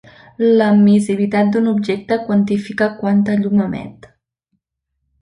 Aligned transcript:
L'emissivitat 0.59 1.51
d'un 1.57 1.69
objecte 1.73 2.19
quantifica 2.25 2.91
quanta 3.05 3.39
llum 3.45 3.65
emet. 3.71 4.13